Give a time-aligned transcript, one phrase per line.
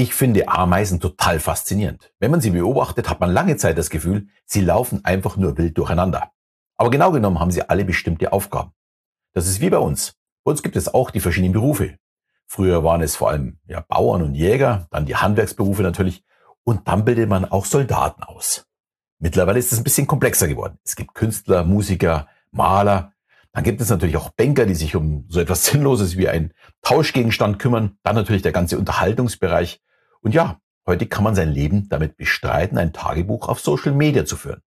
[0.00, 2.10] Ich finde Ameisen total faszinierend.
[2.20, 5.76] Wenn man sie beobachtet, hat man lange Zeit das Gefühl, sie laufen einfach nur wild
[5.76, 6.30] durcheinander.
[6.78, 8.72] Aber genau genommen haben sie alle bestimmte Aufgaben.
[9.34, 10.14] Das ist wie bei uns.
[10.42, 11.98] Bei uns gibt es auch die verschiedenen Berufe.
[12.46, 16.24] Früher waren es vor allem ja, Bauern und Jäger, dann die Handwerksberufe natürlich
[16.64, 18.64] und dann bildet man auch Soldaten aus.
[19.18, 20.78] Mittlerweile ist es ein bisschen komplexer geworden.
[20.82, 23.12] Es gibt Künstler, Musiker, Maler.
[23.52, 27.58] Dann gibt es natürlich auch Banker, die sich um so etwas Sinnloses wie ein Tauschgegenstand
[27.58, 27.98] kümmern.
[28.02, 29.82] Dann natürlich der ganze Unterhaltungsbereich.
[30.22, 34.36] Und ja, heute kann man sein Leben damit bestreiten, ein Tagebuch auf Social Media zu
[34.36, 34.62] führen.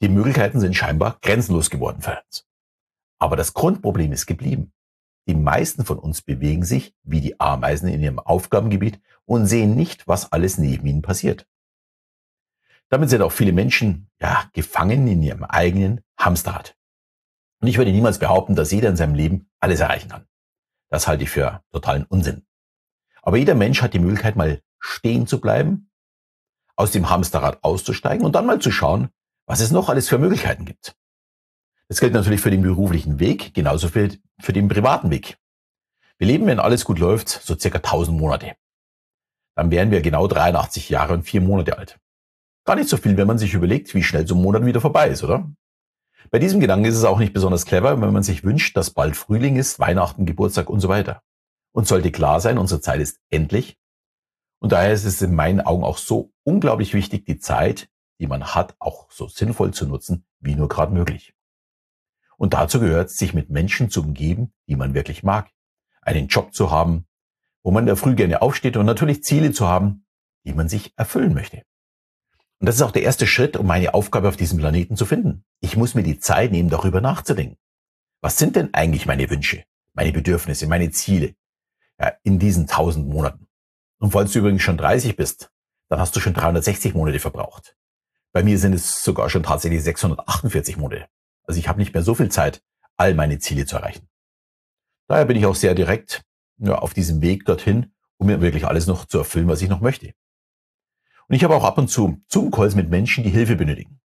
[0.00, 2.46] Die Möglichkeiten sind scheinbar grenzenlos geworden für uns.
[3.18, 4.72] Aber das Grundproblem ist geblieben.
[5.28, 10.08] Die meisten von uns bewegen sich wie die Ameisen in ihrem Aufgabengebiet und sehen nicht,
[10.08, 11.46] was alles neben ihnen passiert.
[12.88, 16.76] Damit sind auch viele Menschen ja, gefangen in ihrem eigenen Hamsterrad.
[17.60, 20.26] Und ich würde niemals behaupten, dass jeder in seinem Leben alles erreichen kann.
[20.90, 22.44] Das halte ich für totalen Unsinn.
[23.22, 25.90] Aber jeder Mensch hat die Möglichkeit, mal stehen zu bleiben,
[26.76, 29.08] aus dem Hamsterrad auszusteigen und dann mal zu schauen,
[29.46, 30.94] was es noch alles für Möglichkeiten gibt.
[31.88, 35.38] Das gilt natürlich für den beruflichen Weg, genauso für, für den privaten Weg.
[36.18, 38.56] Wir leben, wenn alles gut läuft, so circa 1000 Monate.
[39.54, 41.98] Dann wären wir genau 83 Jahre und vier Monate alt.
[42.64, 45.08] Gar nicht so viel, wenn man sich überlegt, wie schnell so ein Monat wieder vorbei
[45.08, 45.50] ist, oder?
[46.30, 49.16] Bei diesem Gedanken ist es auch nicht besonders clever, wenn man sich wünscht, dass bald
[49.16, 51.22] Frühling ist, Weihnachten, Geburtstag und so weiter.
[51.72, 53.78] Und sollte klar sein, unsere Zeit ist endlich.
[54.58, 57.88] Und daher ist es in meinen Augen auch so unglaublich wichtig, die Zeit,
[58.20, 61.34] die man hat, auch so sinnvoll zu nutzen, wie nur gerade möglich.
[62.36, 65.50] Und dazu gehört, sich mit Menschen zu umgeben, die man wirklich mag.
[66.00, 67.06] Einen Job zu haben,
[67.62, 70.06] wo man da früh gerne aufsteht und natürlich Ziele zu haben,
[70.44, 71.62] die man sich erfüllen möchte.
[72.58, 75.44] Und das ist auch der erste Schritt, um meine Aufgabe auf diesem Planeten zu finden.
[75.60, 77.58] Ich muss mir die Zeit nehmen, darüber nachzudenken.
[78.20, 81.34] Was sind denn eigentlich meine Wünsche, meine Bedürfnisse, meine Ziele
[82.02, 83.46] ja, in diesen tausend Monaten?
[83.98, 85.50] Und falls du übrigens schon 30 bist,
[85.88, 87.76] dann hast du schon 360 Monate verbraucht.
[88.32, 91.06] Bei mir sind es sogar schon tatsächlich 648 Monate.
[91.44, 92.62] Also ich habe nicht mehr so viel Zeit,
[92.96, 94.08] all meine Ziele zu erreichen.
[95.06, 96.22] Daher bin ich auch sehr direkt
[96.58, 99.80] ja, auf diesem Weg dorthin, um mir wirklich alles noch zu erfüllen, was ich noch
[99.80, 100.14] möchte.
[101.28, 104.00] Und ich habe auch ab und zu Zoom-Calls mit Menschen, die Hilfe benötigen.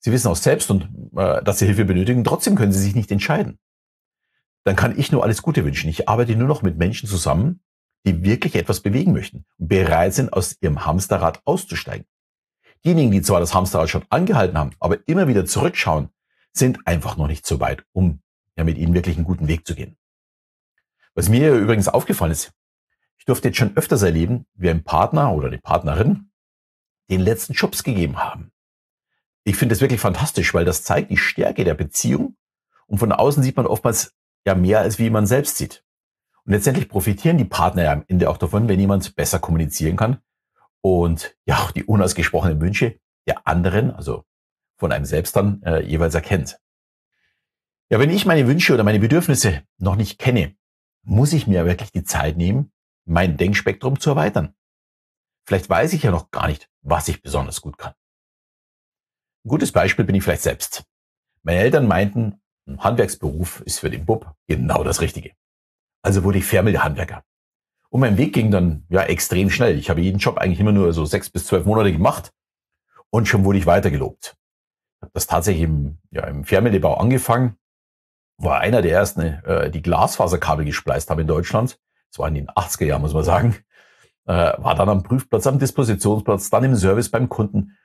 [0.00, 3.10] Sie wissen auch selbst, und, äh, dass sie Hilfe benötigen, trotzdem können sie sich nicht
[3.10, 3.58] entscheiden.
[4.64, 5.90] Dann kann ich nur alles Gute wünschen.
[5.90, 7.60] Ich arbeite nur noch mit Menschen zusammen,
[8.06, 12.06] die wirklich etwas bewegen möchten und bereit sind, aus ihrem Hamsterrad auszusteigen.
[12.84, 16.10] Diejenigen, die zwar das Hamsterrad schon angehalten haben, aber immer wieder zurückschauen,
[16.52, 18.20] sind einfach noch nicht so weit, um
[18.56, 19.96] ja mit ihnen wirklich einen guten Weg zu gehen.
[21.14, 22.52] Was mir übrigens aufgefallen ist,
[23.18, 26.30] ich durfte jetzt schon öfters erleben, wie ein Partner oder eine Partnerin
[27.10, 28.52] den letzten Schubs gegeben haben.
[29.44, 32.36] Ich finde das wirklich fantastisch, weil das zeigt die Stärke der Beziehung
[32.86, 35.84] und von außen sieht man oftmals ja mehr, als wie man selbst sieht.
[36.44, 40.18] Und letztendlich profitieren die Partner ja am Ende auch davon, wenn jemand besser kommunizieren kann
[40.82, 44.24] und ja auch die unausgesprochenen Wünsche der anderen, also
[44.76, 46.60] von einem selbst dann äh, jeweils erkennt.
[47.90, 50.56] Ja, wenn ich meine Wünsche oder meine Bedürfnisse noch nicht kenne,
[51.02, 52.72] muss ich mir wirklich die Zeit nehmen,
[53.04, 54.54] mein Denkspektrum zu erweitern.
[55.46, 57.94] Vielleicht weiß ich ja noch gar nicht, was ich besonders gut kann.
[59.44, 60.84] Ein gutes Beispiel bin ich vielleicht selbst.
[61.42, 65.32] Meine Eltern meinten, ein Handwerksberuf ist für den Bub genau das Richtige.
[66.02, 67.22] Also wurde ich Fernmeldehandwerker.
[67.90, 69.78] Und mein Weg ging dann ja extrem schnell.
[69.78, 72.32] Ich habe jeden Job eigentlich immer nur so sechs bis zwölf Monate gemacht
[73.10, 74.36] und schon wurde ich weitergelobt.
[74.96, 77.56] Ich habe das tatsächlich im, ja, im Fernmeldebau angefangen,
[78.36, 81.78] war einer der ersten, äh, die Glasfaserkabel gespleist haben in Deutschland.
[82.10, 83.56] Das war in den 80er Jahren, muss man sagen
[84.26, 87.76] äh, war dann am Prüfplatz, am Dispositionsplatz, dann im Service beim Kunden.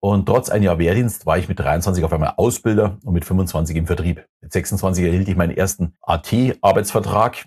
[0.00, 3.76] Und trotz ein Jahr Wehrdienst war ich mit 23 auf einmal Ausbilder und mit 25
[3.76, 4.26] im Vertrieb.
[4.40, 7.46] Mit 26 erhielt ich meinen ersten AT-Arbeitsvertrag.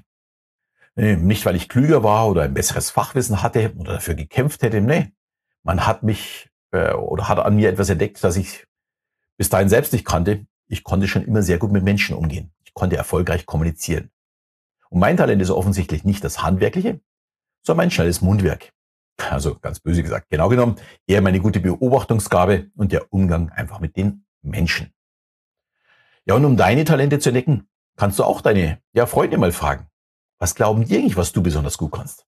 [0.96, 4.82] Nicht, weil ich klüger war oder ein besseres Fachwissen hatte oder dafür gekämpft hätte.
[4.82, 5.12] Nee,
[5.64, 8.68] man hat mich äh, oder hat an mir etwas entdeckt, das ich
[9.38, 10.46] bis dahin selbst nicht kannte.
[10.68, 12.54] Ich konnte schon immer sehr gut mit Menschen umgehen.
[12.64, 14.12] Ich konnte erfolgreich kommunizieren.
[14.90, 17.00] Und mein Talent ist offensichtlich nicht das Handwerkliche,
[17.64, 18.72] so mein schnelles Mundwerk.
[19.18, 20.76] Also ganz böse gesagt, genau genommen
[21.08, 24.94] eher meine gute Beobachtungsgabe und der Umgang einfach mit den Menschen.
[26.26, 29.88] Ja, und um deine Talente zu entdecken, kannst du auch deine ja, Freunde mal fragen.
[30.40, 32.26] Was glauben die eigentlich, was du besonders gut kannst?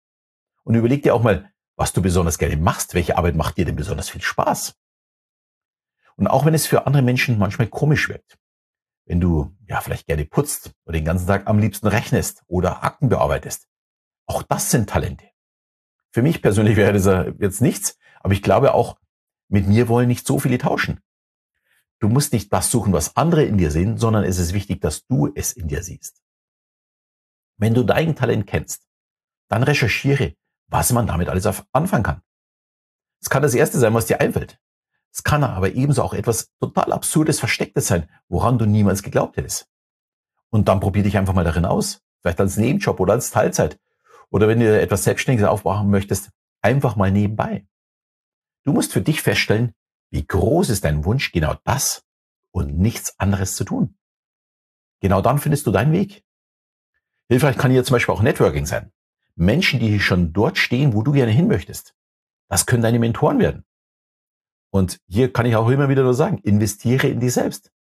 [0.64, 2.94] Und überleg dir auch mal, was du besonders gerne machst.
[2.94, 4.76] Welche Arbeit macht dir denn besonders viel Spaß?
[6.16, 8.38] Und auch wenn es für andere Menschen manchmal komisch wirkt,
[9.06, 13.10] wenn du ja vielleicht gerne putzt oder den ganzen Tag am liebsten rechnest oder Akten
[13.10, 13.68] bearbeitest,
[14.26, 15.33] auch das sind Talente.
[16.14, 19.00] Für mich persönlich wäre das jetzt nichts, aber ich glaube auch,
[19.50, 21.02] mit mir wollen nicht so viele tauschen.
[22.00, 25.08] Du musst nicht das suchen, was andere in dir sehen, sondern es ist wichtig, dass
[25.08, 26.22] du es in dir siehst.
[27.58, 28.86] Wenn du dein Talent kennst,
[29.48, 30.36] dann recherchiere,
[30.68, 32.22] was man damit alles anfangen kann.
[33.22, 34.60] Es kann das Erste sein, was dir einfällt.
[35.12, 39.68] Es kann aber ebenso auch etwas total Absurdes, Verstecktes sein, woran du niemals geglaubt hättest.
[40.50, 42.02] Und dann probier dich einfach mal darin aus.
[42.22, 43.80] Vielleicht als Nebenjob oder als Teilzeit.
[44.34, 46.32] Oder wenn du etwas Selbstständiges aufbauen möchtest,
[46.64, 47.68] einfach mal nebenbei.
[48.64, 49.74] Du musst für dich feststellen,
[50.10, 52.04] wie groß ist dein Wunsch, genau das
[52.50, 53.96] und nichts anderes zu tun.
[55.02, 56.24] Genau dann findest du deinen Weg.
[57.30, 58.92] Hilfreich kann hier zum Beispiel auch Networking sein.
[59.36, 61.94] Menschen, die schon dort stehen, wo du gerne hin möchtest.
[62.50, 63.66] Das können deine Mentoren werden.
[64.72, 67.72] Und hier kann ich auch immer wieder nur sagen, investiere in dich selbst.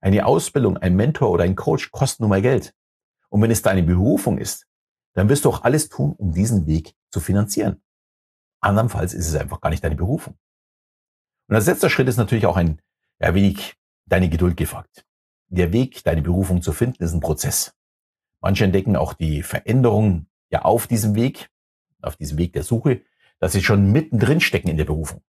[0.00, 2.74] Eine Ausbildung, ein Mentor oder ein Coach kostet nun mal Geld.
[3.28, 4.69] Und wenn es deine Berufung ist,
[5.20, 7.82] dann wirst du auch alles tun, um diesen Weg zu finanzieren.
[8.62, 10.38] Andernfalls ist es einfach gar nicht deine Berufung.
[11.46, 12.80] Und als letzter Schritt ist natürlich auch ein
[13.20, 13.76] ja, wenig
[14.06, 15.04] deine Geduld gefragt.
[15.48, 17.76] Der Weg, deine Berufung zu finden, ist ein Prozess.
[18.40, 21.50] Manche entdecken auch die Veränderung ja auf diesem Weg,
[22.00, 23.02] auf diesem Weg der Suche,
[23.40, 25.22] dass sie schon mittendrin stecken in der Berufung.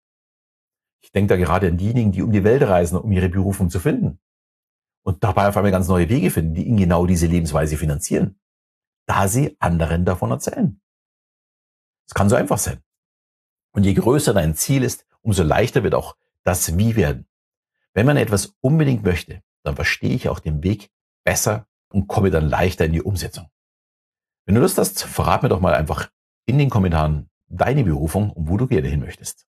[1.00, 3.80] Ich denke da gerade an diejenigen, die um die Welt reisen, um ihre Berufung zu
[3.80, 4.20] finden.
[5.02, 8.38] Und dabei auf einmal ganz neue Wege finden, die ihnen genau diese Lebensweise finanzieren.
[9.08, 10.80] Da sie anderen davon erzählen.
[12.06, 12.82] Es kann so einfach sein.
[13.72, 16.14] Und je größer dein Ziel ist, umso leichter wird auch
[16.44, 17.26] das Wie werden.
[17.94, 20.90] Wenn man etwas unbedingt möchte, dann verstehe ich auch den Weg
[21.24, 23.50] besser und komme dann leichter in die Umsetzung.
[24.44, 26.10] Wenn du Lust hast, verrat mir doch mal einfach
[26.44, 29.47] in den Kommentaren deine Berufung und wo du gerne hin möchtest.